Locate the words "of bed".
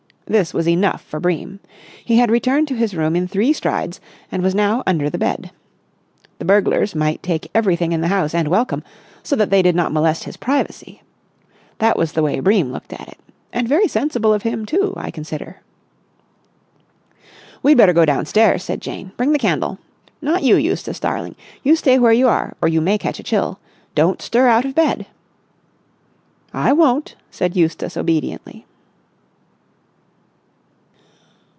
24.63-25.07